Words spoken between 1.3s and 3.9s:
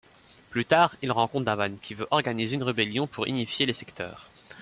Davan qui veut organiser une rébellion pour unifier les